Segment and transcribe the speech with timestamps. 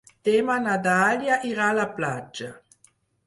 [0.27, 2.51] Demà na Dàlia irà a la platja.